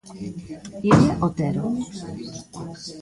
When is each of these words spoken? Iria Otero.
Iria 0.89 1.13
Otero. 1.27 1.63